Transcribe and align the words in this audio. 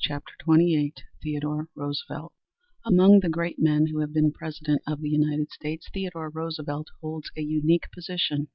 CHAPTER 0.00 0.34
XXVIII 0.44 0.92
THEODORE 1.22 1.68
ROOSEVELT 1.76 2.32
Among 2.84 3.20
the 3.20 3.28
great 3.28 3.60
men 3.60 3.86
who 3.86 4.00
have 4.00 4.12
been 4.12 4.32
President 4.32 4.82
of 4.88 5.00
the 5.00 5.08
United 5.10 5.50
States, 5.52 5.88
Theodore 5.94 6.30
Roosevelt 6.30 6.88
holds 7.00 7.30
a 7.36 7.42
unique 7.42 7.86
position. 7.94 8.48